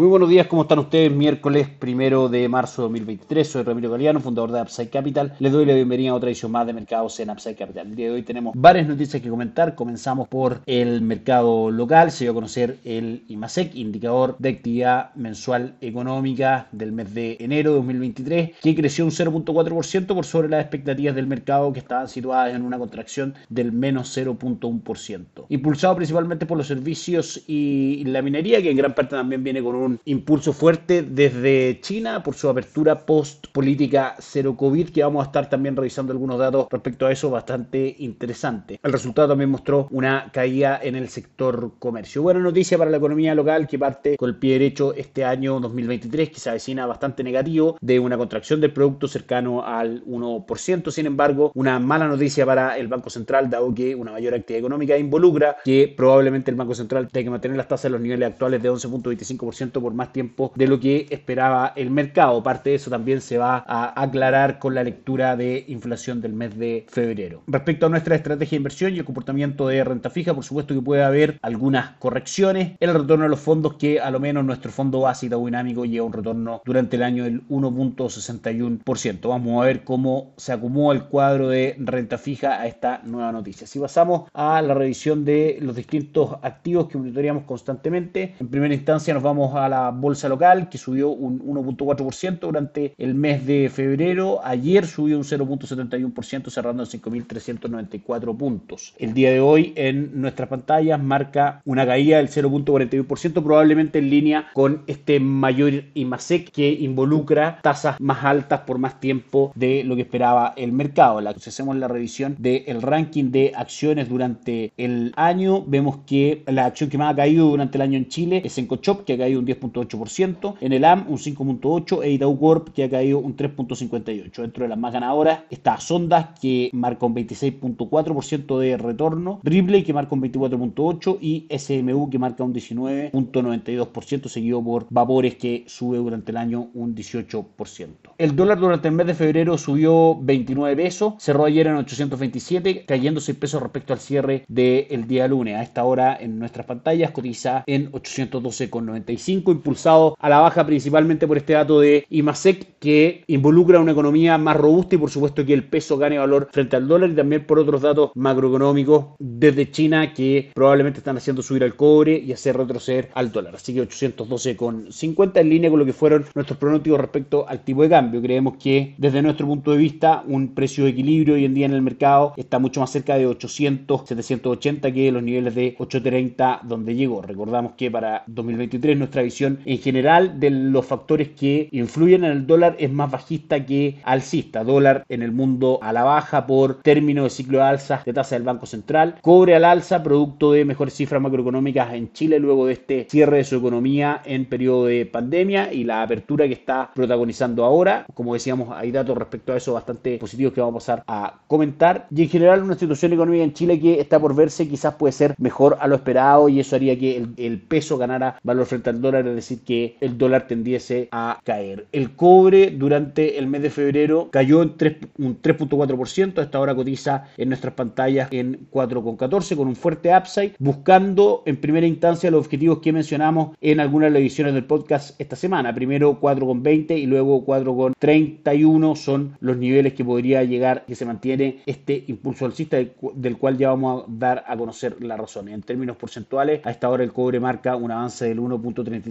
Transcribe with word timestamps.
Muy 0.00 0.08
buenos 0.08 0.30
días, 0.30 0.46
¿cómo 0.46 0.62
están 0.62 0.78
ustedes? 0.78 1.12
Miércoles 1.12 1.68
primero 1.68 2.30
de 2.30 2.48
marzo 2.48 2.80
de 2.80 2.84
2023. 2.84 3.46
Soy 3.46 3.62
Ramiro 3.64 3.90
Galeano, 3.90 4.18
fundador 4.18 4.50
de 4.50 4.62
Upside 4.62 4.88
Capital. 4.88 5.34
Les 5.40 5.52
doy 5.52 5.66
la 5.66 5.74
bienvenida 5.74 6.12
a 6.12 6.14
otra 6.14 6.30
edición 6.30 6.52
más 6.52 6.66
de 6.66 6.72
mercados 6.72 7.20
en 7.20 7.28
Upside 7.28 7.54
Capital. 7.54 7.88
El 7.88 7.96
día 7.96 8.06
de 8.06 8.12
hoy 8.14 8.22
tenemos 8.22 8.54
varias 8.56 8.88
noticias 8.88 9.22
que 9.22 9.28
comentar. 9.28 9.74
Comenzamos 9.74 10.26
por 10.26 10.62
el 10.64 11.02
mercado 11.02 11.70
local. 11.70 12.10
Se 12.12 12.24
dio 12.24 12.30
a 12.30 12.34
conocer 12.34 12.78
el 12.86 13.24
IMASEC, 13.28 13.74
indicador 13.74 14.36
de 14.38 14.48
actividad 14.48 15.14
mensual 15.16 15.74
económica 15.82 16.68
del 16.72 16.92
mes 16.92 17.12
de 17.12 17.36
enero 17.38 17.72
de 17.72 17.76
2023, 17.76 18.52
que 18.62 18.74
creció 18.74 19.04
un 19.04 19.10
0.4% 19.10 20.14
por 20.14 20.24
sobre 20.24 20.48
las 20.48 20.62
expectativas 20.62 21.14
del 21.14 21.26
mercado 21.26 21.74
que 21.74 21.80
estaban 21.80 22.08
situadas 22.08 22.54
en 22.54 22.62
una 22.62 22.78
contracción 22.78 23.34
del 23.50 23.70
menos 23.70 24.16
0.1%. 24.16 25.44
Impulsado 25.50 25.94
principalmente 25.94 26.46
por 26.46 26.56
los 26.56 26.68
servicios 26.68 27.44
y 27.46 28.02
la 28.06 28.22
minería, 28.22 28.62
que 28.62 28.70
en 28.70 28.78
gran 28.78 28.94
parte 28.94 29.14
también 29.14 29.44
viene 29.44 29.62
con 29.62 29.74
un 29.74 29.89
impulso 30.04 30.52
fuerte 30.52 31.02
desde 31.02 31.80
China 31.80 32.22
por 32.22 32.34
su 32.34 32.48
apertura 32.48 33.06
post 33.06 33.46
política 33.52 34.16
cero 34.18 34.56
COVID, 34.56 34.90
que 34.90 35.02
vamos 35.02 35.22
a 35.22 35.26
estar 35.26 35.48
también 35.48 35.76
revisando 35.76 36.12
algunos 36.12 36.38
datos 36.38 36.66
respecto 36.70 37.06
a 37.06 37.12
eso 37.12 37.30
bastante 37.30 37.96
interesante. 37.98 38.78
El 38.82 38.92
resultado 38.92 39.28
también 39.28 39.50
mostró 39.50 39.88
una 39.90 40.30
caída 40.32 40.80
en 40.82 40.96
el 40.96 41.08
sector 41.08 41.72
comercio. 41.78 42.22
Buena 42.22 42.40
noticia 42.40 42.78
para 42.78 42.90
la 42.90 42.96
economía 42.96 43.34
local 43.34 43.66
que 43.66 43.78
parte 43.78 44.16
con 44.16 44.28
el 44.28 44.36
pie 44.36 44.54
derecho 44.54 44.94
este 44.94 45.24
año 45.24 45.60
2023, 45.60 46.30
que 46.30 46.40
se 46.40 46.50
avecina 46.50 46.86
bastante 46.86 47.22
negativo, 47.22 47.76
de 47.80 47.98
una 47.98 48.16
contracción 48.16 48.60
del 48.60 48.72
producto 48.72 49.08
cercano 49.08 49.64
al 49.64 50.04
1%. 50.04 50.90
Sin 50.90 51.06
embargo, 51.06 51.52
una 51.54 51.78
mala 51.78 52.08
noticia 52.08 52.46
para 52.46 52.76
el 52.76 52.88
Banco 52.88 53.10
Central, 53.10 53.50
dado 53.50 53.74
que 53.74 53.94
una 53.94 54.12
mayor 54.12 54.34
actividad 54.34 54.60
económica 54.60 54.96
involucra 54.96 55.56
que 55.64 55.92
probablemente 55.96 56.50
el 56.50 56.56
Banco 56.56 56.74
Central 56.74 57.08
tenga 57.08 57.24
que 57.24 57.30
mantener 57.30 57.56
las 57.56 57.68
tasas 57.68 57.86
en 57.86 57.92
los 57.92 58.00
niveles 58.00 58.28
actuales 58.28 58.62
de 58.62 58.70
11.25% 58.70 59.79
por 59.80 59.94
más 59.94 60.12
tiempo 60.12 60.52
de 60.54 60.66
lo 60.66 60.78
que 60.78 61.06
esperaba 61.10 61.72
el 61.76 61.90
mercado. 61.90 62.42
Parte 62.42 62.70
de 62.70 62.76
eso 62.76 62.90
también 62.90 63.20
se 63.20 63.38
va 63.38 63.64
a 63.66 64.00
aclarar 64.00 64.58
con 64.58 64.74
la 64.74 64.84
lectura 64.84 65.36
de 65.36 65.64
inflación 65.68 66.20
del 66.20 66.32
mes 66.32 66.58
de 66.58 66.86
febrero. 66.88 67.42
Respecto 67.46 67.86
a 67.86 67.88
nuestra 67.88 68.14
estrategia 68.14 68.50
de 68.50 68.56
inversión 68.56 68.94
y 68.94 68.98
el 68.98 69.04
comportamiento 69.04 69.68
de 69.68 69.84
renta 69.84 70.10
fija, 70.10 70.34
por 70.34 70.44
supuesto 70.44 70.74
que 70.74 70.82
puede 70.82 71.02
haber 71.02 71.38
algunas 71.42 71.90
correcciones. 71.98 72.72
El 72.80 72.92
retorno 72.92 73.24
de 73.24 73.30
los 73.30 73.40
fondos 73.40 73.74
que 73.74 74.00
a 74.00 74.10
lo 74.10 74.20
menos 74.20 74.44
nuestro 74.44 74.70
fondo 74.70 75.00
básico 75.00 75.44
dinámico 75.44 75.84
lleva 75.84 76.06
un 76.06 76.12
retorno 76.12 76.62
durante 76.64 76.96
el 76.96 77.02
año 77.02 77.24
del 77.24 77.46
1.61%. 77.48 79.28
Vamos 79.28 79.62
a 79.62 79.66
ver 79.66 79.84
cómo 79.84 80.32
se 80.36 80.52
acomoda 80.52 80.96
el 80.96 81.04
cuadro 81.04 81.48
de 81.48 81.76
renta 81.78 82.18
fija 82.18 82.60
a 82.60 82.66
esta 82.66 83.00
nueva 83.04 83.32
noticia. 83.32 83.66
Si 83.66 83.78
pasamos 83.78 84.28
a 84.32 84.60
la 84.62 84.74
revisión 84.74 85.24
de 85.24 85.58
los 85.60 85.76
distintos 85.76 86.36
activos 86.42 86.88
que 86.88 86.98
monitoreamos 86.98 87.44
constantemente, 87.44 88.34
en 88.38 88.48
primera 88.48 88.74
instancia 88.74 89.14
nos 89.14 89.22
vamos 89.22 89.54
a 89.54 89.59
la 89.68 89.90
bolsa 89.90 90.28
local, 90.28 90.68
que 90.68 90.78
subió 90.78 91.10
un 91.10 91.40
1.4% 91.40 92.40
durante 92.40 92.94
el 92.98 93.14
mes 93.14 93.46
de 93.46 93.68
febrero. 93.68 94.40
Ayer 94.44 94.86
subió 94.86 95.16
un 95.18 95.24
0.71%, 95.24 96.50
cerrando 96.50 96.82
en 96.82 96.88
5.394 96.88 98.36
puntos. 98.36 98.94
El 98.98 99.14
día 99.14 99.30
de 99.30 99.40
hoy 99.40 99.72
en 99.76 100.20
nuestras 100.20 100.48
pantallas 100.48 101.02
marca 101.02 101.62
una 101.64 101.86
caída 101.86 102.18
del 102.18 102.28
0.41%, 102.28 103.42
probablemente 103.42 103.98
en 103.98 104.10
línea 104.10 104.46
con 104.52 104.82
este 104.86 105.20
mayor 105.20 105.84
IMASEC 105.94 106.50
que 106.50 106.70
involucra 106.70 107.58
tasas 107.62 108.00
más 108.00 108.24
altas 108.24 108.60
por 108.60 108.78
más 108.78 109.00
tiempo 109.00 109.52
de 109.54 109.84
lo 109.84 109.96
que 109.96 110.02
esperaba 110.02 110.54
el 110.56 110.72
mercado. 110.72 111.20
Si 111.38 111.50
hacemos 111.50 111.76
la 111.76 111.88
revisión 111.88 112.36
del 112.38 112.82
ranking 112.82 113.30
de 113.30 113.52
acciones 113.54 114.08
durante 114.08 114.72
el 114.76 115.12
año, 115.16 115.64
vemos 115.66 116.00
que 116.06 116.42
la 116.46 116.66
acción 116.66 116.90
que 116.90 116.98
más 116.98 117.12
ha 117.12 117.16
caído 117.16 117.48
durante 117.48 117.78
el 117.78 117.82
año 117.82 117.96
en 117.96 118.08
Chile 118.08 118.42
es 118.44 118.58
Encochop, 118.58 119.04
que 119.04 119.14
ha 119.14 119.18
caído 119.18 119.38
un 119.38 119.44
10 119.44 119.49
10.8%, 119.50 120.54
en 120.60 120.72
el 120.72 120.84
AM 120.84 121.06
un 121.08 121.18
5.8% 121.18 122.02
e 122.02 122.10
Itaú 122.12 122.38
Corp 122.38 122.68
que 122.70 122.84
ha 122.84 122.90
caído 122.90 123.18
un 123.18 123.36
3.58%. 123.36 124.40
Dentro 124.40 124.64
de 124.64 124.68
las 124.68 124.78
más 124.78 124.92
ganadoras 124.92 125.40
está 125.50 125.78
Sondas 125.78 126.38
que 126.40 126.70
marca 126.72 127.06
un 127.06 127.14
26.4% 127.14 128.58
de 128.58 128.76
retorno, 128.76 129.40
Ripley 129.42 129.82
que 129.82 129.92
marca 129.92 130.14
un 130.14 130.22
24.8% 130.22 131.18
y 131.20 131.46
SMU 131.56 132.10
que 132.10 132.18
marca 132.18 132.44
un 132.44 132.54
19.92%, 132.54 134.28
seguido 134.28 134.62
por 134.62 134.86
Vapores 134.90 135.36
que 135.36 135.64
sube 135.66 135.98
durante 135.98 136.30
el 136.32 136.36
año 136.36 136.68
un 136.74 136.94
18%. 136.94 137.88
El 138.18 138.36
dólar 138.36 138.58
durante 138.58 138.88
el 138.88 138.94
mes 138.94 139.06
de 139.06 139.14
febrero 139.14 139.56
subió 139.58 140.16
29 140.20 140.76
pesos, 140.76 141.14
cerró 141.18 141.44
ayer 141.44 141.66
en 141.66 141.76
827, 141.76 142.84
cayendo 142.86 143.20
6 143.20 143.38
pesos 143.38 143.62
respecto 143.62 143.92
al 143.92 144.00
cierre 144.00 144.44
del 144.48 145.06
día 145.06 145.28
lunes. 145.28 145.56
A 145.56 145.62
esta 145.62 145.84
hora 145.84 146.16
en 146.20 146.38
nuestras 146.38 146.66
pantallas 146.66 147.10
cotiza 147.10 147.64
en 147.66 147.90
812,95 147.92 149.39
impulsado 149.48 150.16
a 150.18 150.28
la 150.28 150.40
baja 150.40 150.66
principalmente 150.66 151.26
por 151.26 151.36
este 151.36 151.54
dato 151.54 151.80
de 151.80 152.06
IMASEC 152.10 152.78
que 152.78 153.24
involucra 153.26 153.80
una 153.80 153.92
economía 153.92 154.38
más 154.38 154.56
robusta 154.56 154.94
y 154.94 154.98
por 154.98 155.10
supuesto 155.10 155.44
que 155.44 155.52
el 155.52 155.64
peso 155.64 155.98
gane 155.98 156.18
valor 156.18 156.48
frente 156.52 156.76
al 156.76 156.88
dólar 156.88 157.10
y 157.10 157.14
también 157.14 157.46
por 157.46 157.58
otros 157.58 157.82
datos 157.82 158.10
macroeconómicos 158.14 159.06
desde 159.18 159.70
China 159.70 160.12
que 160.12 160.50
probablemente 160.54 160.98
están 160.98 161.16
haciendo 161.16 161.42
subir 161.42 161.64
al 161.64 161.76
cobre 161.76 162.18
y 162.18 162.32
hacer 162.32 162.56
retroceder 162.56 163.10
al 163.14 163.32
dólar. 163.32 163.54
Así 163.56 163.74
que 163.74 163.82
812,50 163.82 165.40
en 165.40 165.48
línea 165.48 165.70
con 165.70 165.78
lo 165.78 165.86
que 165.86 165.92
fueron 165.92 166.24
nuestros 166.34 166.58
pronósticos 166.58 167.00
respecto 167.00 167.48
al 167.48 167.64
tipo 167.64 167.82
de 167.82 167.88
cambio. 167.88 168.20
Creemos 168.20 168.56
que 168.56 168.94
desde 168.98 169.22
nuestro 169.22 169.46
punto 169.46 169.72
de 169.72 169.78
vista 169.78 170.22
un 170.26 170.54
precio 170.54 170.84
de 170.84 170.90
equilibrio 170.90 171.34
hoy 171.34 171.44
en 171.44 171.54
día 171.54 171.66
en 171.66 171.72
el 171.72 171.82
mercado 171.82 172.34
está 172.36 172.58
mucho 172.58 172.80
más 172.80 172.90
cerca 172.90 173.16
de 173.16 173.26
800, 173.26 174.02
780 174.06 174.92
que 174.92 175.12
los 175.12 175.22
niveles 175.22 175.54
de 175.54 175.74
830 175.78 176.60
donde 176.64 176.94
llegó. 176.94 177.22
Recordamos 177.22 177.72
que 177.76 177.90
para 177.90 178.24
2023 178.26 178.98
nuestra 178.98 179.22
visión 179.22 179.29
en 179.40 179.78
general 179.78 180.40
de 180.40 180.50
los 180.50 180.86
factores 180.86 181.30
que 181.30 181.68
influyen 181.72 182.24
en 182.24 182.32
el 182.32 182.46
dólar 182.46 182.76
es 182.78 182.90
más 182.90 183.10
bajista 183.10 183.64
que 183.64 184.00
alcista. 184.04 184.64
Dólar 184.64 185.04
en 185.08 185.22
el 185.22 185.32
mundo 185.32 185.78
a 185.82 185.92
la 185.92 186.02
baja 186.02 186.46
por 186.46 186.82
término 186.82 187.24
de 187.24 187.30
ciclo 187.30 187.58
de 187.58 187.64
alza 187.64 188.02
de 188.04 188.12
tasa 188.12 188.34
del 188.34 188.44
Banco 188.44 188.66
Central. 188.66 189.16
Cobre 189.22 189.54
al 189.54 189.64
alza 189.64 190.02
producto 190.02 190.52
de 190.52 190.64
mejores 190.64 190.94
cifras 190.94 191.22
macroeconómicas 191.22 191.94
en 191.94 192.12
Chile 192.12 192.38
luego 192.38 192.66
de 192.66 192.74
este 192.74 193.06
cierre 193.08 193.38
de 193.38 193.44
su 193.44 193.56
economía 193.56 194.22
en 194.24 194.46
periodo 194.46 194.86
de 194.86 195.06
pandemia 195.06 195.72
y 195.72 195.84
la 195.84 196.02
apertura 196.02 196.46
que 196.46 196.54
está 196.54 196.90
protagonizando 196.94 197.64
ahora. 197.64 198.06
Como 198.14 198.34
decíamos, 198.34 198.68
hay 198.76 198.90
datos 198.90 199.16
respecto 199.16 199.52
a 199.52 199.56
eso 199.56 199.74
bastante 199.74 200.18
positivos 200.18 200.52
que 200.52 200.60
vamos 200.60 200.88
a 200.88 200.96
pasar 200.96 201.04
a 201.06 201.40
comentar. 201.46 202.06
Y 202.14 202.22
en 202.22 202.28
general 202.28 202.62
una 202.62 202.76
situación 202.76 203.12
económica 203.12 203.44
en 203.44 203.52
Chile 203.52 203.80
que 203.80 204.00
está 204.00 204.18
por 204.18 204.34
verse 204.34 204.68
quizás 204.68 204.94
puede 204.94 205.12
ser 205.12 205.34
mejor 205.38 205.78
a 205.80 205.86
lo 205.86 205.96
esperado 205.96 206.48
y 206.48 206.60
eso 206.60 206.76
haría 206.76 206.98
que 206.98 207.16
el, 207.16 207.34
el 207.36 207.60
peso 207.60 207.98
ganara 207.98 208.38
valor 208.42 208.66
frente 208.66 208.90
al 208.90 209.00
dólar 209.00 209.19
es 209.28 209.34
decir, 209.34 209.60
que 209.60 209.96
el 210.00 210.18
dólar 210.18 210.46
tendiese 210.46 211.08
a 211.12 211.40
caer. 211.44 211.86
El 211.92 212.12
cobre 212.16 212.70
durante 212.70 213.38
el 213.38 213.46
mes 213.46 213.62
de 213.62 213.70
febrero 213.70 214.28
cayó 214.30 214.62
en 214.62 214.76
3, 214.76 214.96
un 215.18 215.40
3.4%, 215.40 216.38
hasta 216.38 216.58
ahora 216.58 216.74
cotiza 216.74 217.24
en 217.36 217.48
nuestras 217.48 217.74
pantallas 217.74 218.28
en 218.30 218.68
4.14 218.70 219.56
con 219.56 219.68
un 219.68 219.76
fuerte 219.76 220.16
upside, 220.16 220.54
buscando 220.58 221.42
en 221.46 221.56
primera 221.56 221.86
instancia 221.86 222.30
los 222.30 222.46
objetivos 222.46 222.78
que 222.78 222.92
mencionamos 222.92 223.56
en 223.60 223.80
algunas 223.80 224.08
de 224.08 224.10
las 224.12 224.20
ediciones 224.20 224.54
del 224.54 224.64
podcast 224.64 225.20
esta 225.20 225.36
semana. 225.36 225.74
Primero 225.74 226.20
4.20 226.20 226.98
y 226.98 227.06
luego 227.06 227.44
4.31 227.44 228.96
son 228.96 229.36
los 229.40 229.56
niveles 229.56 229.94
que 229.94 230.04
podría 230.04 230.42
llegar, 230.44 230.84
que 230.86 230.94
se 230.94 231.04
mantiene 231.04 231.60
este 231.66 232.04
impulso 232.06 232.44
alcista 232.44 232.78
del 233.14 233.38
cual 233.38 233.58
ya 233.58 233.68
vamos 233.70 234.02
a 234.02 234.06
dar 234.08 234.44
a 234.46 234.56
conocer 234.56 235.02
la 235.02 235.16
razón. 235.16 235.48
En 235.48 235.62
términos 235.62 235.96
porcentuales, 235.96 236.60
a 236.64 236.70
esta 236.70 236.88
hora 236.88 237.04
el 237.04 237.12
cobre 237.12 237.40
marca 237.40 237.76
un 237.76 237.90
avance 237.90 238.26
del 238.26 238.40
1.33% 238.40 239.09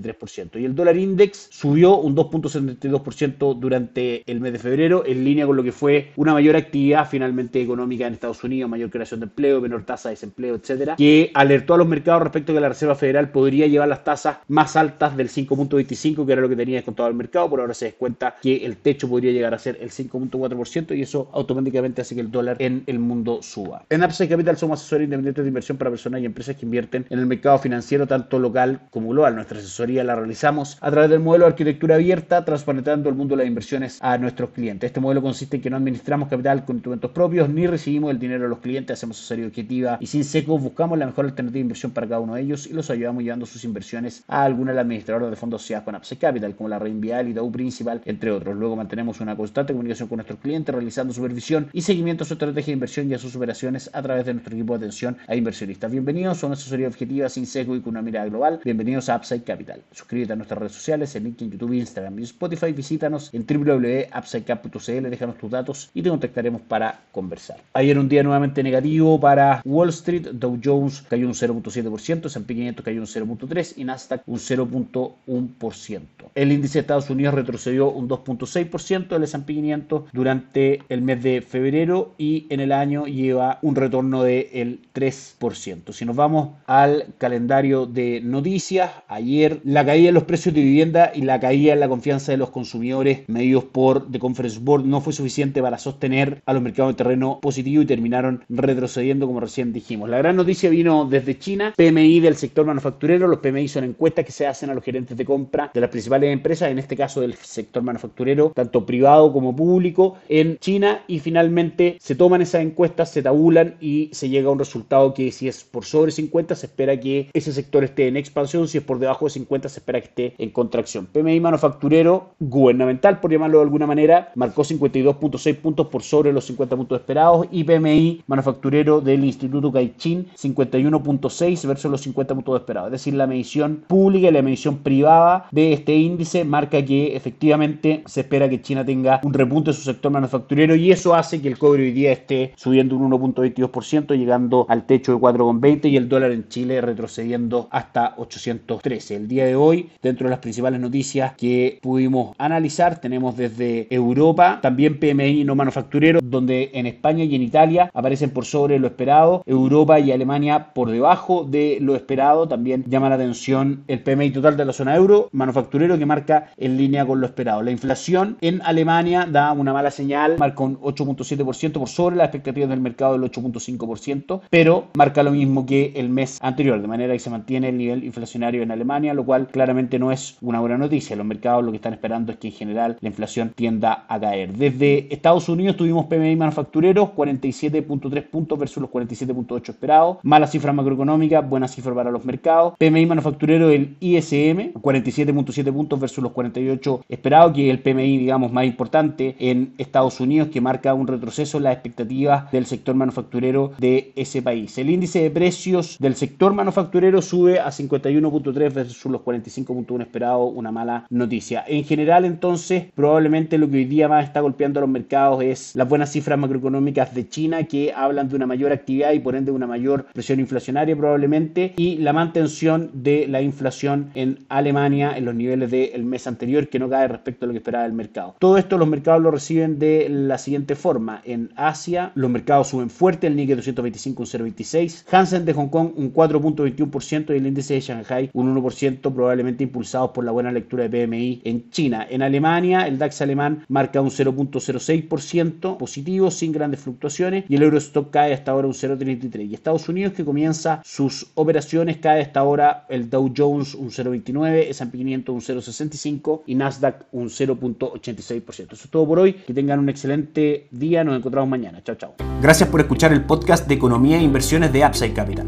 y 0.53 0.65
el 0.65 0.75
dólar 0.75 0.97
index 0.97 1.49
subió 1.51 1.97
un 1.97 2.15
2.72% 2.15 3.59
durante 3.59 4.23
el 4.31 4.39
mes 4.39 4.53
de 4.53 4.59
febrero, 4.59 5.03
en 5.05 5.23
línea 5.23 5.45
con 5.45 5.55
lo 5.55 5.63
que 5.63 5.71
fue 5.71 6.11
una 6.15 6.33
mayor 6.33 6.55
actividad 6.55 7.07
finalmente 7.09 7.61
económica 7.61 8.07
en 8.07 8.13
Estados 8.13 8.43
Unidos, 8.43 8.69
mayor 8.69 8.89
creación 8.89 9.19
de 9.19 9.25
empleo, 9.25 9.61
menor 9.61 9.85
tasa 9.85 10.09
de 10.09 10.13
desempleo, 10.13 10.55
etcétera, 10.55 10.95
que 10.95 11.31
alertó 11.33 11.73
a 11.73 11.77
los 11.77 11.87
mercados 11.87 12.23
respecto 12.23 12.51
a 12.51 12.55
que 12.55 12.61
la 12.61 12.69
Reserva 12.69 12.95
Federal 12.95 13.31
podría 13.31 13.67
llevar 13.67 13.87
las 13.87 14.03
tasas 14.03 14.37
más 14.47 14.75
altas 14.75 15.15
del 15.17 15.29
5.25, 15.29 16.25
que 16.25 16.31
era 16.31 16.41
lo 16.41 16.49
que 16.49 16.55
tenía 16.55 16.77
descontado 16.77 17.09
el 17.09 17.15
mercado, 17.15 17.49
por 17.49 17.59
ahora 17.59 17.73
se 17.73 17.85
descuenta 17.85 18.35
que 18.41 18.65
el 18.65 18.77
techo 18.77 19.09
podría 19.09 19.31
llegar 19.31 19.53
a 19.53 19.59
ser 19.59 19.77
el 19.81 19.89
5.4% 19.89 20.97
y 20.97 21.01
eso 21.01 21.29
automáticamente 21.33 22.01
hace 22.01 22.15
que 22.15 22.21
el 22.21 22.31
dólar 22.31 22.57
en 22.59 22.83
el 22.87 22.99
mundo 22.99 23.41
suba. 23.41 23.85
En 23.89 24.03
Upside 24.03 24.29
Capital 24.29 24.57
somos 24.57 24.79
asesores 24.79 25.05
independientes 25.05 25.43
de 25.43 25.47
inversión 25.47 25.77
para 25.77 25.91
personas 25.91 26.21
y 26.21 26.25
empresas 26.25 26.55
que 26.55 26.65
invierten 26.65 27.05
en 27.09 27.19
el 27.19 27.25
mercado 27.25 27.59
financiero 27.59 28.07
tanto 28.07 28.39
local 28.39 28.81
como 28.89 29.09
global. 29.09 29.35
Nuestra 29.35 29.59
asesoría 29.59 29.88
la 29.89 30.15
realizamos 30.15 30.77
a 30.81 30.91
través 30.91 31.09
del 31.09 31.19
modelo 31.19 31.45
de 31.45 31.51
arquitectura 31.51 31.95
abierta, 31.95 32.45
transparentando 32.45 33.09
el 33.09 33.15
mundo 33.15 33.35
de 33.35 33.43
las 33.43 33.47
inversiones 33.47 33.97
a 34.01 34.17
nuestros 34.17 34.51
clientes. 34.51 34.87
Este 34.87 34.99
modelo 34.99 35.21
consiste 35.21 35.57
en 35.57 35.61
que 35.61 35.69
no 35.69 35.77
administramos 35.77 36.29
capital 36.29 36.63
con 36.63 36.77
instrumentos 36.77 37.11
propios 37.11 37.49
ni 37.49 37.67
recibimos 37.67 38.11
el 38.11 38.19
dinero 38.19 38.43
de 38.43 38.49
los 38.49 38.59
clientes, 38.59 38.97
hacemos 38.97 39.17
asesoría 39.17 39.47
objetiva 39.47 39.97
y 39.99 40.07
sin 40.07 40.23
secos 40.23 40.61
buscamos 40.61 40.97
la 40.97 41.05
mejor 41.05 41.25
alternativa 41.25 41.55
de 41.55 41.61
inversión 41.61 41.91
para 41.91 42.07
cada 42.07 42.19
uno 42.19 42.35
de 42.35 42.41
ellos 42.41 42.67
y 42.67 42.73
los 42.73 42.89
ayudamos 42.89 43.23
llevando 43.23 43.45
sus 43.45 43.63
inversiones 43.63 44.23
a 44.27 44.43
alguna 44.43 44.71
de 44.71 44.75
las 44.75 44.83
administradoras 44.83 45.29
de 45.29 45.35
fondos 45.35 45.61
asociadas 45.61 45.85
con 45.85 45.95
Upside 45.95 46.19
Capital, 46.19 46.55
como 46.55 46.69
la 46.69 46.79
Reinvial 46.79 47.27
y 47.27 47.33
Dow 47.33 47.51
Principal, 47.51 48.01
entre 48.05 48.31
otros. 48.31 48.55
Luego 48.55 48.75
mantenemos 48.75 49.19
una 49.19 49.35
constante 49.35 49.73
comunicación 49.73 50.07
con 50.07 50.17
nuestros 50.17 50.39
clientes, 50.39 50.73
realizando 50.73 51.13
supervisión 51.13 51.69
y 51.73 51.81
seguimiento 51.81 52.23
a 52.23 52.27
su 52.27 52.33
estrategia 52.33 52.67
de 52.67 52.73
inversión 52.73 53.09
y 53.09 53.13
a 53.13 53.19
sus 53.19 53.35
operaciones 53.35 53.89
a 53.93 54.01
través 54.01 54.25
de 54.25 54.33
nuestro 54.33 54.53
equipo 54.53 54.77
de 54.77 54.85
atención 54.85 55.17
a 55.27 55.35
inversionistas. 55.35 55.91
Bienvenidos 55.91 56.43
a 56.43 56.47
una 56.47 56.53
asesoría 56.53 56.87
objetiva 56.87 57.29
sin 57.29 57.45
sesgo 57.45 57.75
y 57.75 57.81
con 57.81 57.91
una 57.91 58.01
mirada 58.01 58.27
global. 58.27 58.59
Bienvenidos 58.63 59.09
a 59.09 59.17
Upside 59.17 59.43
Capital. 59.43 59.78
Suscríbete 59.91 60.33
a 60.33 60.35
nuestras 60.35 60.59
redes 60.59 60.73
sociales, 60.73 61.15
en 61.15 61.23
LinkedIn, 61.25 61.51
YouTube, 61.51 61.73
Instagram 61.73 62.19
y 62.19 62.23
Spotify. 62.23 62.71
Visítanos 62.73 63.29
en 63.33 63.45
www.upsidecap.cl, 63.45 65.09
déjanos 65.09 65.37
tus 65.37 65.51
datos 65.51 65.89
y 65.93 66.01
te 66.01 66.09
contactaremos 66.09 66.61
para 66.61 66.99
conversar. 67.11 67.57
Ayer 67.73 67.97
un 67.97 68.09
día 68.09 68.23
nuevamente 68.23 68.63
negativo 68.63 69.19
para 69.19 69.61
Wall 69.65 69.89
Street, 69.89 70.27
Dow 70.33 70.59
Jones 70.63 71.03
cayó 71.09 71.27
un 71.27 71.33
0.7%, 71.33 72.25
S&P 72.25 72.55
500 72.55 72.85
cayó 72.85 73.01
un 73.01 73.07
0.3% 73.07 73.73
y 73.77 73.83
Nasdaq 73.83 74.23
un 74.25 74.37
0.1%. 74.37 76.01
El 76.35 76.51
índice 76.51 76.73
de 76.75 76.81
Estados 76.81 77.09
Unidos 77.09 77.33
retrocedió 77.33 77.89
un 77.89 78.07
2.6%, 78.07 79.15
el 79.15 79.23
S&P 79.23 79.53
500 79.53 80.03
durante 80.11 80.83
el 80.89 81.01
mes 81.01 81.23
de 81.23 81.41
febrero 81.41 82.13
y 82.17 82.45
en 82.49 82.59
el 82.59 82.71
año 82.71 83.05
lleva 83.05 83.59
un 83.61 83.75
retorno 83.75 84.23
del 84.23 84.79
3%. 84.93 85.91
Si 85.91 86.05
nos 86.05 86.15
vamos 86.15 86.49
al 86.65 87.07
calendario 87.17 87.85
de 87.85 88.21
noticias, 88.21 88.91
ayer 89.07 89.61
la 89.69 89.85
caída 89.85 90.09
en 90.09 90.15
los 90.15 90.23
precios 90.23 90.55
de 90.55 90.61
vivienda 90.61 91.11
y 91.13 91.21
la 91.21 91.39
caída 91.39 91.73
en 91.73 91.79
la 91.79 91.87
confianza 91.87 92.31
de 92.31 92.39
los 92.39 92.49
consumidores 92.49 93.19
medidos 93.27 93.65
por 93.65 94.11
The 94.11 94.17
Conference 94.17 94.57
Board 94.59 94.83
no 94.83 94.99
fue 94.99 95.13
suficiente 95.13 95.61
para 95.61 95.77
sostener 95.77 96.41
a 96.47 96.53
los 96.53 96.63
mercados 96.63 96.93
de 96.93 96.97
terreno 96.97 97.37
positivo 97.39 97.83
y 97.83 97.85
terminaron 97.85 98.43
retrocediendo 98.49 99.27
como 99.27 99.39
recién 99.39 99.71
dijimos. 99.71 100.09
La 100.09 100.17
gran 100.17 100.37
noticia 100.37 100.71
vino 100.71 101.05
desde 101.05 101.37
China, 101.37 101.75
PMI 101.77 102.19
del 102.19 102.35
sector 102.35 102.65
manufacturero, 102.65 103.27
los 103.27 103.41
PMI 103.41 103.67
son 103.67 103.83
encuestas 103.83 104.25
que 104.25 104.31
se 104.31 104.47
hacen 104.47 104.71
a 104.71 104.73
los 104.73 104.83
gerentes 104.83 105.15
de 105.15 105.23
compra 105.23 105.69
de 105.71 105.81
las 105.81 105.91
principales 105.91 106.33
empresas, 106.33 106.71
en 106.71 106.79
este 106.79 106.97
caso 106.97 107.21
del 107.21 107.35
sector 107.35 107.83
manufacturero, 107.83 108.51
tanto 108.55 108.87
privado 108.87 109.31
como 109.31 109.55
público, 109.55 110.17
en 110.29 110.57
China. 110.57 111.03
Y 111.05 111.19
finalmente 111.19 111.97
se 111.99 112.15
toman 112.15 112.41
esas 112.41 112.63
encuestas, 112.63 113.11
se 113.11 113.21
tabulan 113.21 113.75
y 113.79 114.09
se 114.13 114.29
llega 114.29 114.49
a 114.49 114.51
un 114.51 114.57
resultado 114.57 115.13
que 115.13 115.31
si 115.31 115.47
es 115.47 115.63
por 115.63 115.85
sobre 115.85 116.11
50 116.11 116.55
se 116.55 116.65
espera 116.65 116.99
que 116.99 117.29
ese 117.33 117.53
sector 117.53 117.83
esté 117.83 118.07
en 118.07 118.17
expansión, 118.17 118.67
si 118.67 118.79
es 118.79 118.83
por 118.83 118.97
debajo 118.97 119.25
de 119.25 119.31
50 119.31 119.48
se 119.49 119.79
espera 119.79 119.99
que 119.99 120.07
esté 120.07 120.35
en 120.37 120.51
contracción. 120.51 121.07
PMI 121.07 121.39
manufacturero 121.39 122.35
gubernamental, 122.39 123.19
por 123.19 123.31
llamarlo 123.31 123.57
de 123.57 123.63
alguna 123.63 123.87
manera, 123.87 124.31
marcó 124.35 124.63
52.6 124.63 125.55
puntos 125.57 125.87
por 125.87 126.03
sobre 126.03 126.31
los 126.31 126.45
50 126.45 126.75
puntos 126.75 126.99
esperados 126.99 127.47
y 127.51 127.63
PMI 127.63 128.23
manufacturero 128.27 129.01
del 129.01 129.25
Instituto 129.25 129.71
Caixin 129.71 130.27
51.6 130.37 131.67
versus 131.67 131.91
los 131.91 132.01
50 132.01 132.35
puntos 132.35 132.59
esperados. 132.59 132.87
Es 132.89 132.93
decir, 132.93 133.13
la 133.15 133.27
medición 133.27 133.83
pública 133.87 134.27
y 134.27 134.31
la 134.31 134.41
medición 134.41 134.77
privada 134.77 135.47
de 135.51 135.73
este 135.73 135.95
índice 135.95 136.45
marca 136.45 136.83
que 136.85 137.15
efectivamente 137.15 138.03
se 138.05 138.21
espera 138.21 138.49
que 138.49 138.61
China 138.61 138.85
tenga 138.85 139.19
un 139.23 139.33
repunte 139.33 139.71
en 139.71 139.75
su 139.75 139.83
sector 139.83 140.11
manufacturero 140.11 140.75
y 140.75 140.91
eso 140.91 141.15
hace 141.15 141.41
que 141.41 141.47
el 141.47 141.57
cobre 141.57 141.83
hoy 141.83 141.91
día 141.91 142.11
esté 142.11 142.53
subiendo 142.55 142.95
un 142.95 143.09
1.22%, 143.11 144.15
llegando 144.17 144.65
al 144.69 144.85
techo 144.85 145.13
de 145.13 145.17
4.20 145.19 145.89
y 145.89 145.97
el 145.97 146.09
dólar 146.09 146.31
en 146.31 146.47
Chile 146.47 146.81
retrocediendo 146.81 147.67
hasta 147.71 148.13
813. 148.17 149.15
El 149.15 149.27
día 149.27 149.38
de 149.45 149.55
hoy, 149.55 149.89
dentro 150.01 150.25
de 150.25 150.31
las 150.31 150.39
principales 150.39 150.79
noticias 150.79 151.33
que 151.33 151.79
pudimos 151.81 152.35
analizar, 152.37 152.99
tenemos 152.99 153.37
desde 153.37 153.87
Europa, 153.93 154.59
también 154.61 154.99
PMI 154.99 155.43
no 155.43 155.55
manufacturero, 155.55 156.19
donde 156.23 156.71
en 156.73 156.85
España 156.85 157.23
y 157.23 157.35
en 157.35 157.41
Italia 157.41 157.89
aparecen 157.93 158.29
por 158.31 158.45
sobre 158.45 158.79
lo 158.79 158.87
esperado, 158.87 159.43
Europa 159.45 159.99
y 159.99 160.11
Alemania 160.11 160.73
por 160.73 160.91
debajo 160.91 161.43
de 161.43 161.77
lo 161.81 161.95
esperado, 161.95 162.47
también 162.47 162.83
llama 162.87 163.09
la 163.09 163.15
atención 163.15 163.83
el 163.87 164.01
PMI 164.01 164.31
total 164.31 164.57
de 164.57 164.65
la 164.65 164.73
zona 164.73 164.95
euro, 164.95 165.29
manufacturero 165.31 165.97
que 165.97 166.05
marca 166.05 166.51
en 166.57 166.77
línea 166.77 167.05
con 167.05 167.19
lo 167.19 167.25
esperado. 167.25 167.61
La 167.61 167.71
inflación 167.71 168.37
en 168.41 168.61
Alemania 168.63 169.27
da 169.29 169.51
una 169.51 169.73
mala 169.73 169.91
señal, 169.91 170.37
marca 170.37 170.63
un 170.63 170.79
8.7% 170.81 171.73
por 171.73 171.87
sobre 171.87 172.15
las 172.15 172.25
expectativas 172.25 172.69
del 172.69 172.81
mercado 172.81 173.13
del 173.13 173.29
8.5%, 173.31 174.41
pero 174.49 174.87
marca 174.93 175.23
lo 175.23 175.31
mismo 175.31 175.65
que 175.65 175.93
el 175.95 176.09
mes 176.09 176.39
anterior, 176.41 176.81
de 176.81 176.87
manera 176.87 177.13
que 177.13 177.19
se 177.19 177.29
mantiene 177.29 177.69
el 177.69 177.77
nivel 177.77 178.03
inflacionario 178.03 178.63
en 178.63 178.71
Alemania, 178.71 179.13
lo 179.13 179.25
cual 179.29 179.45
claramente 179.45 179.99
no 179.99 180.11
es 180.11 180.37
una 180.41 180.59
buena 180.59 180.75
noticia. 180.75 181.15
Los 181.15 181.23
mercados 181.23 181.63
lo 181.63 181.69
que 181.69 181.75
están 181.75 181.93
esperando 181.93 182.31
es 182.31 182.39
que 182.39 182.47
en 182.47 182.53
general 182.55 182.97
la 182.99 183.09
inflación 183.09 183.51
tienda 183.51 184.05
a 184.07 184.19
caer. 184.19 184.53
Desde 184.53 185.13
Estados 185.13 185.47
Unidos 185.49 185.77
tuvimos 185.77 186.07
PMI 186.07 186.35
manufactureros 186.35 187.09
47.3 187.09 188.23
puntos 188.23 188.57
versus 188.57 188.81
los 188.81 188.89
47.8 188.89 189.69
esperados. 189.69 190.17
Mala 190.23 190.47
cifra 190.47 190.73
macroeconómica, 190.73 191.41
buena 191.41 191.67
cifra 191.67 191.93
para 191.93 192.09
los 192.09 192.25
mercados. 192.25 192.73
PMI 192.79 193.05
manufacturero 193.05 193.67
del 193.67 193.97
ISM 193.99 194.73
47.7 194.81 195.71
puntos 195.71 195.99
versus 195.99 196.23
los 196.23 196.31
48 196.31 197.01
esperados, 197.07 197.53
que 197.53 197.67
es 197.67 197.71
el 197.71 197.83
PMI 197.83 198.17
digamos 198.17 198.51
más 198.51 198.65
importante 198.65 199.35
en 199.37 199.75
Estados 199.77 200.19
Unidos 200.21 200.47
que 200.47 200.59
marca 200.59 200.95
un 200.95 201.05
retroceso 201.05 201.57
en 201.57 201.65
las 201.65 201.73
expectativas 201.73 202.51
del 202.51 202.65
sector 202.65 202.95
manufacturero 202.95 203.73
de 203.77 204.11
ese 204.15 204.41
país. 204.41 204.75
El 204.79 204.89
índice 204.89 205.21
de 205.21 205.29
precios 205.29 205.97
del 205.99 206.15
sector 206.15 206.51
manufacturero 206.55 207.21
sube 207.21 207.59
a 207.59 207.67
51.3 207.67 208.73
versus 208.73 209.05
los 209.05 209.18
45.1 209.23 210.01
esperados, 210.01 210.51
una 210.53 210.71
mala 210.71 211.05
noticia. 211.09 211.63
En 211.67 211.83
general 211.83 212.25
entonces 212.25 212.85
probablemente 212.95 213.57
lo 213.57 213.69
que 213.69 213.77
hoy 213.77 213.85
día 213.85 214.07
más 214.07 214.25
está 214.25 214.41
golpeando 214.41 214.79
a 214.79 214.81
los 214.81 214.89
mercados 214.89 215.43
es 215.43 215.75
las 215.75 215.87
buenas 215.87 216.11
cifras 216.11 216.39
macroeconómicas 216.39 217.13
de 217.13 217.27
China 217.27 217.63
que 217.63 217.93
hablan 217.93 218.29
de 218.29 218.35
una 218.35 218.45
mayor 218.45 218.71
actividad 218.71 219.11
y 219.13 219.19
por 219.19 219.35
ende 219.35 219.51
una 219.51 219.67
mayor 219.67 220.05
presión 220.13 220.39
inflacionaria 220.39 220.95
probablemente 220.95 221.73
y 221.77 221.97
la 221.97 222.13
mantención 222.13 222.89
de 222.93 223.27
la 223.27 223.41
inflación 223.41 224.11
en 224.15 224.39
Alemania 224.49 225.17
en 225.17 225.25
los 225.25 225.35
niveles 225.35 225.71
del 225.71 226.05
mes 226.05 226.27
anterior 226.27 226.67
que 226.67 226.79
no 226.79 226.89
cae 226.89 227.07
respecto 227.07 227.45
a 227.45 227.47
lo 227.47 227.53
que 227.53 227.59
esperaba 227.59 227.85
el 227.85 227.93
mercado. 227.93 228.35
Todo 228.39 228.57
esto 228.57 228.77
los 228.77 228.87
mercados 228.87 229.21
lo 229.21 229.31
reciben 229.31 229.79
de 229.79 230.07
la 230.09 230.37
siguiente 230.37 230.75
forma. 230.75 231.21
En 231.25 231.51
Asia 231.55 232.11
los 232.15 232.29
mercados 232.29 232.69
suben 232.69 232.89
fuerte, 232.89 233.27
el 233.27 233.35
Nikkei 233.35 233.55
225 233.55 234.23
un 234.23 234.27
0.26, 234.27 235.05
Hansen 235.11 235.45
de 235.45 235.53
Hong 235.53 235.69
Kong 235.69 235.91
un 235.95 236.13
4.21% 236.13 237.33
y 237.33 237.37
el 237.37 237.47
índice 237.47 237.75
de 237.75 237.81
Shanghai 237.81 238.29
un 238.33 238.55
1% 238.55 239.08
probablemente 239.13 239.63
impulsados 239.63 240.11
por 240.11 240.23
la 240.23 240.31
buena 240.31 240.51
lectura 240.51 240.87
de 240.87 241.07
PMI 241.07 241.41
en 241.43 241.69
China. 241.69 242.05
En 242.09 242.21
Alemania 242.21 242.87
el 242.87 242.97
DAX 242.97 243.21
alemán 243.21 243.65
marca 243.67 244.01
un 244.01 244.09
0.06% 244.09 245.77
positivo 245.77 246.31
sin 246.31 246.51
grandes 246.51 246.81
fluctuaciones 246.81 247.45
y 247.47 247.55
el 247.55 247.63
Eurostock 247.63 248.11
cae 248.11 248.33
hasta 248.33 248.51
ahora 248.51 248.67
un 248.67 248.73
0.33 248.73 249.47
y 249.47 249.53
Estados 249.53 249.89
Unidos 249.89 250.13
que 250.13 250.25
comienza 250.25 250.81
sus 250.83 251.27
operaciones 251.35 251.97
cae 251.97 252.21
hasta 252.21 252.39
ahora 252.39 252.85
el 252.89 253.09
Dow 253.09 253.31
Jones 253.35 253.75
un 253.75 253.89
0.29, 253.89 254.69
S&P 254.69 254.97
500 254.97 255.33
un 255.33 255.41
0.65 255.41 256.41
y 256.45 256.55
Nasdaq 256.55 257.05
un 257.11 257.27
0.86%. 257.27 258.49
Eso 258.49 258.67
es 258.73 258.89
todo 258.89 259.07
por 259.07 259.19
hoy. 259.19 259.33
Que 259.33 259.53
tengan 259.53 259.79
un 259.79 259.89
excelente 259.89 260.67
día. 260.71 261.03
Nos 261.03 261.17
encontramos 261.17 261.49
mañana. 261.49 261.81
Chao, 261.83 261.95
chao. 261.95 262.15
Gracias 262.41 262.69
por 262.69 262.81
escuchar 262.81 263.13
el 263.13 263.23
podcast 263.23 263.67
de 263.67 263.75
Economía 263.75 264.17
e 264.17 264.23
Inversiones 264.23 264.71
de 264.73 264.85
Upside 264.85 265.13
Capital. 265.13 265.47